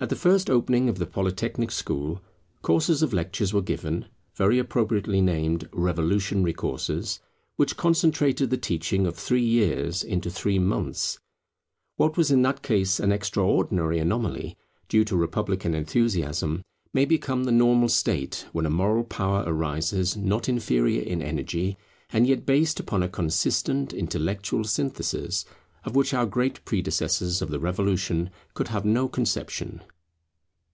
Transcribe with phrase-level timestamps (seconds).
[0.00, 2.20] At the first opening of the Polytechnic School,
[2.60, 7.20] courses of lectures were given, very appropriately named Revolutionary Courses,
[7.56, 11.18] which concentrated the teaching of three years into three months.
[11.96, 14.58] What was in that case an extraordinary anomaly,
[14.90, 16.60] due to republican enthusiasm,
[16.92, 21.78] may become the normal state when a moral power arises not inferior in energy,
[22.10, 25.46] and yet based upon a consistent intellectual synthesis,
[25.82, 29.80] of which our great predecessors of the Revolution could have no conception.